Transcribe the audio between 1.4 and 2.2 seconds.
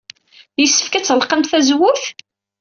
tazewwut?